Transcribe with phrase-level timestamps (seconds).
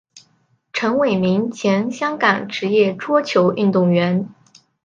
[0.73, 4.27] 陈伟明前香港职业桌球运动员。